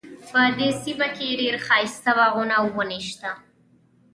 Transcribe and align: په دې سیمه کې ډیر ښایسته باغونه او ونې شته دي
په 0.31 0.41
دې 0.57 0.69
سیمه 0.83 1.07
کې 1.15 1.37
ډیر 1.41 1.55
ښایسته 1.65 2.11
باغونه 2.17 2.53
او 2.59 2.65
ونې 2.77 2.99
شته 3.07 3.29
دي 3.37 3.41